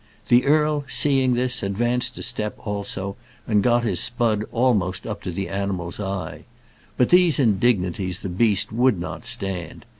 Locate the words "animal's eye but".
5.47-7.09